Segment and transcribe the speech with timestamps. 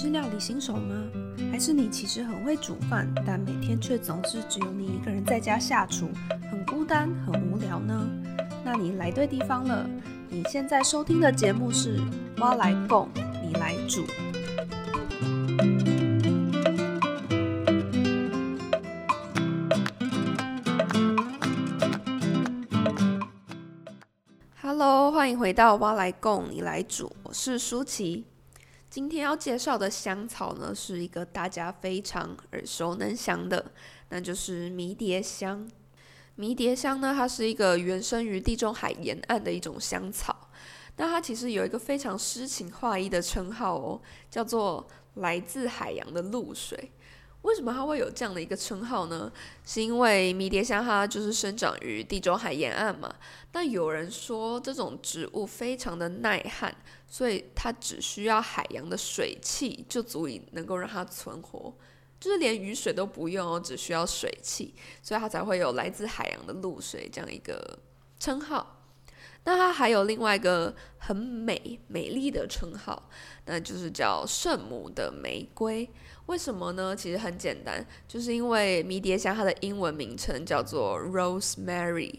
[0.00, 0.94] 是料理新手吗？
[1.50, 6.08] 还是你其实很会煮饭，但每天却总是只有你一个人在家下厨，
[6.48, 8.08] 很孤单、很无聊呢？
[8.64, 9.84] 那你来对地方了。
[10.28, 11.98] 你现在收听的节目是
[12.40, 13.08] 《我来供，
[13.42, 14.06] 你来煮》。
[24.62, 28.26] Hello，欢迎回到《我来供，你来煮》，我是舒淇。
[28.98, 33.70] 今天要介绍的香草呢，是一个大家非常耳熟能详的，
[34.08, 35.70] 那就是迷迭香。
[36.34, 40.50] 迷迭香呢，它是一个原生于地中海沿岸的一种香草。
[40.96, 44.84] 那它其实有一个非常诗情画意的称号哦，叫做
[45.14, 46.90] “来自海洋的露水”。
[47.42, 49.32] 为什么它会有这样的一个称号呢？
[49.64, 53.14] 是因为迷迭香它就是生长于地中海沿岸嘛。
[53.52, 56.74] 那有人说这种植物非常的耐旱，
[57.06, 61.72] 所以它只需要海洋的水汽就足以能够让它存活。
[62.20, 67.78] 就是连雨水都不用哦，只需要水汽，所以它才会有来自海洋的露水这样一个
[68.18, 68.77] 称号。
[69.48, 73.08] 那它还有另外一个很美美丽的称号，
[73.46, 75.88] 那就是叫圣母的玫瑰。
[76.26, 76.94] 为什么呢？
[76.94, 82.14] 其实很简单，就是因为迷迭香它的英文名称叫做 rosemary，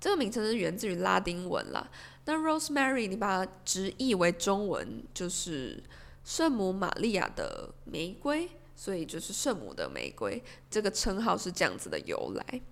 [0.00, 1.86] 这个名称是源自于拉丁文啦。
[2.24, 5.84] 那 rosemary 你把它直译为中文就是
[6.24, 8.48] 圣母玛利亚的玫瑰。
[8.74, 12.62] 所以就是圣母的玫瑰这个称号是这样子的由来。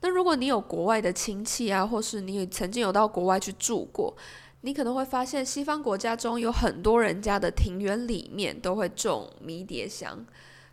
[0.00, 4.16] 那如果你有国外的亲戚啊，或是你曾经有到国外去住过，
[4.60, 10.24] 你可能会发现西方国家中有很多人家的庭园里面都会种迷迭香。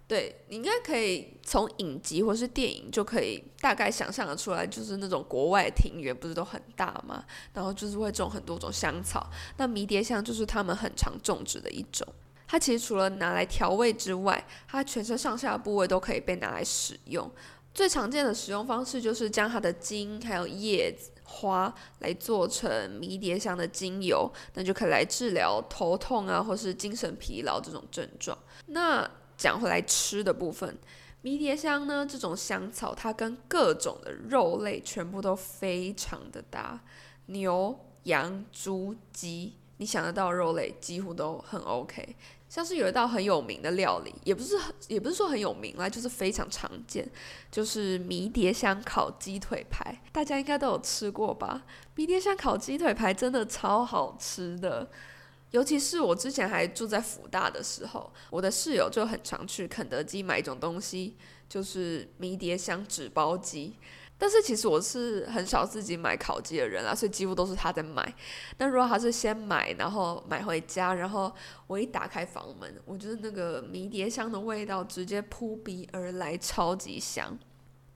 [0.05, 7.23] 对你应该可以从影集或是电影就可以大概想象的出来，就是那种国外庭园不是都很大吗？
[7.53, 12.05] 然后就是会种很多种香草，那迷迭香就是他们很常种植的一种。
[12.45, 17.31] 它其实除了拿来调味之外，它全身上下部位都可以被拿来使用。
[17.73, 28.37] 最常见的使用方式就是将它的茎、还有叶子、花来做成迷迭香的精油，那就可以来治疗头痛啊，或是精神疲劳这种症状。
[28.67, 30.77] 那讲回来吃的部分，
[31.21, 36.79] 迷迭香呢这种香草，它跟各种的肉类全部都非常的搭，
[37.25, 42.15] 牛、羊、猪、鸡，你想得到肉类几乎都很 OK。
[42.47, 47.09] 像是有一道很有名的料理，也不是很，也不是说很有名啦，就是非常常见，
[47.49, 51.63] 就是迷迭香烤鸡腿排，大家应该都有吃过吧？
[51.95, 54.87] 迷迭香烤鸡腿排真的超好吃的，
[55.49, 61.15] 尤其是我之前还住在福大的时候，我的室友就很常去肯德基买一种东西，
[61.49, 63.73] 就是迷迭香纸包鸡。
[64.23, 68.15] 但是其实我是很少自己买烤鸡的人啦，所以几乎都是他在买。
[68.55, 71.29] 但如果他是先买，然后买回家，然后
[71.67, 77.37] 我一打开房门，我觉得那个迷迭香的味道直接扑鼻而来，超级香。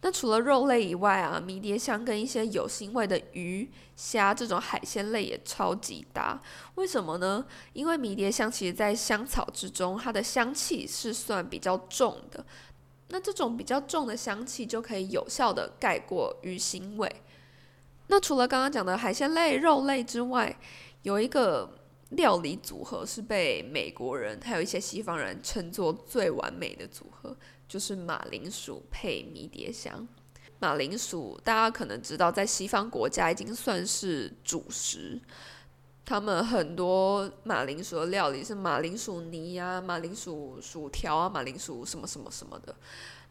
[0.02, 6.38] 那除了肉类以外啊，迷迭香跟一些有腥味的鱼、虾这种海鲜类也超级搭。
[6.76, 7.46] 为什么呢？
[7.72, 12.46] 因为迷迭香其实在香草之中，它的香气是算比较重的。
[13.10, 17.10] 那这种比较重的香气就可以有效的盖过鱼腥味。
[18.08, 20.58] 那除了刚刚讲的海鲜类、肉类之外，
[21.04, 21.70] 有一个
[22.10, 27.36] 料理组合是被美国人还有一些西方人称作最完美的组合，
[27.68, 30.08] 就是马铃薯配迷迭香。
[30.60, 35.22] 马铃薯大家可能知道，在西方国家已经算是主食。
[36.10, 42.74] 他们很多马铃薯的料理是马铃薯泥呀、马铃薯薯条啊、马铃薯什么什么什么的。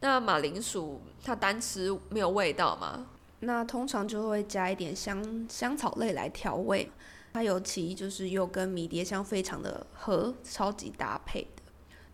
[0.01, 3.07] 那马铃薯它单吃没有味道嘛？
[3.41, 6.93] 那通常就会加一点香香草类来调味。
[7.33, 11.47] 它尤其就是又跟迷迭香非常的合，超级搭配。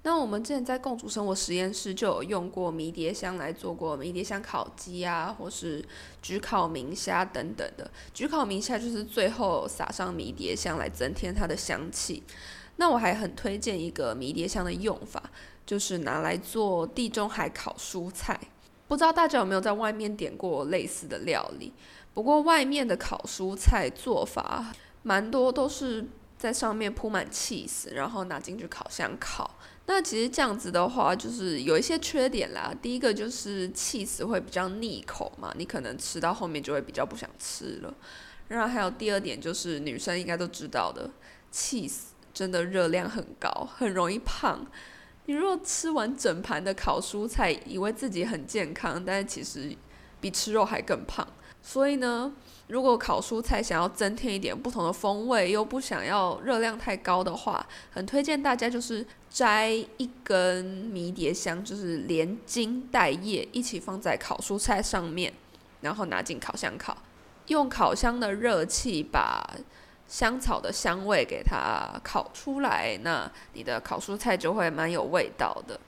[0.05, 5.81] 那我们之前在共煮生活实验室就有用过迷迭香来做过迷迭香烤鸡啊，或是
[6.21, 7.89] 焗烤明虾等等的。
[8.13, 12.23] 焗烤明虾就是最后撒上迷迭香来增添它的香气。
[12.77, 15.23] 那我还很推荐一个迷迭香的用法，
[15.65, 18.41] 就是拿来做地中海烤蔬菜。
[18.89, 21.73] 不知道大家有没有在外面点过类似的料理？
[22.13, 24.75] 不过外面的烤蔬菜做法
[25.05, 26.05] 蛮多都是
[26.37, 29.59] 在上面铺满 cheese，然后拿进去烤箱烤。
[29.87, 32.73] 那其实这样子的话，就是有一些缺点啦。
[32.81, 37.93] 第一个就是气死会比较腻口嘛，你可能吃到后面就会比较不想吃了。
[38.49, 41.11] 然后还有第二点就是女生应该都知道的，
[41.51, 44.67] 气死真的热量很高，很容易胖。
[45.27, 49.77] 你如果吃完整盘的烤蔬菜，以为自己很健康，但是其实
[50.21, 51.27] 比吃肉还更胖。
[51.63, 52.33] 所以呢，
[52.67, 65.33] 如果烤蔬菜想要增添一点不同的风味，又不想要热量太高的话，很推荐大家就是摘一根迷迭香，就是连茎带叶一起放在烤蔬菜上面，
[65.83, 66.99] 然后拿进烤箱烤，
[67.47, 69.49] 用烤箱的热气把
[70.09, 75.79] 香草的香味给它烤出来，那你的烤蔬菜就会蛮有味道的。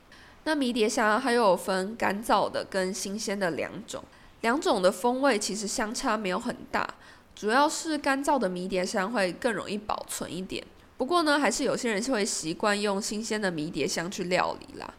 [0.45, 4.05] 那迷迭香还有分干燥的跟新鲜的两种。
[4.45, 6.87] 两种的风味其实相差没有很大，
[7.35, 10.63] 主要是干燥的迷迭香会更容易保存一点。
[10.99, 14.93] 不过呢，还是有些人是会习惯用新鲜的迷迭香去料理啦。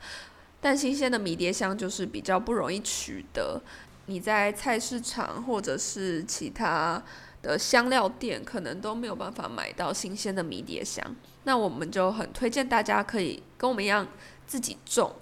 [0.59, 3.61] 但新鲜的迷迭香就是比较不容易取得，
[4.07, 6.99] 你在菜市场或者是其他
[7.43, 11.05] 的香料店可能都没有办法买到新鲜的迷迭香。
[11.43, 14.07] 那我们就很推荐大家可以跟我们一样
[14.47, 15.15] 自己种。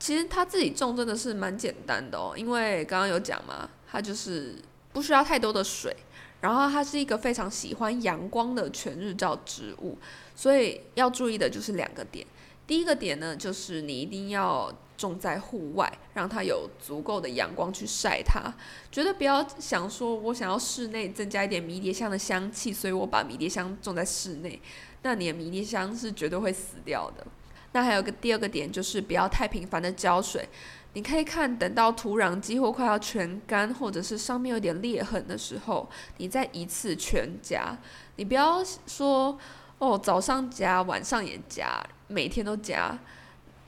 [0.00, 4.56] 其实他自己种真的是蛮简单的哦，因为刚刚有讲嘛，它就是
[4.94, 5.94] 不需要太多的水，
[6.40, 9.98] 然后它是一个非常喜欢阳光的全日照植物，
[10.34, 12.26] 所以要注意的就是两个点。
[12.66, 18.54] 第一个点呢，就是你一定要种在户外，让它有足够的阳光去晒它，
[18.90, 24.58] 绝对不要想说我想要室内增加一点迷迭香的香气，所以我把迷迭香种在室内，
[25.02, 27.26] 那你的迷迭香是绝对会死掉的。
[27.72, 30.48] 那还有个第二个点，就是不要太频繁的浇水。
[30.94, 37.78] 你可以看，等到土壤几乎快要全干，或者是上面有点裂痕的时候，你再一次全加。
[38.16, 39.38] 你不要说
[39.78, 42.98] 哦，早上加，晚上也加，每天都加，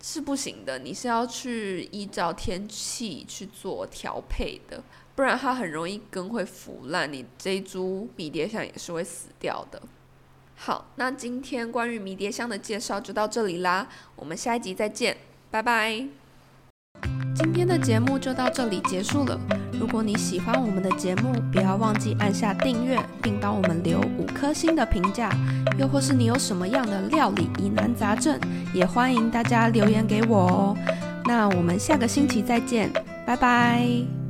[0.02, 0.80] 是不行的。
[0.80, 4.82] 你是要去依照天气去做调配的，
[5.14, 9.80] 不然它很容易根会腐烂，你这一株迷迭香也是会死掉的。
[10.64, 15.16] 好，那今天关于迷迭香的介绍就到这里啦，我们下一集再见，
[15.50, 16.06] 拜拜。
[17.34, 19.36] 今天的节目就到这里结束了。
[19.72, 25.28] 如果你喜欢我们的节目，不要忘记按下订阅，并帮我们留五颗星的评价。
[25.80, 28.38] 又或是你有什么样的料理疑难杂症，
[28.72, 30.76] 也欢迎大家留言给我哦。
[31.24, 32.88] 那我们下个星期再见，
[33.26, 34.21] 拜拜。